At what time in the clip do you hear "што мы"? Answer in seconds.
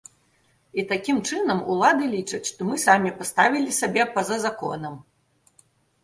2.51-2.79